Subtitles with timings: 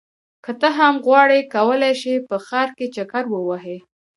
[0.43, 3.77] که ته هم غواړې کولی شې په ښار کې چکر ووهې.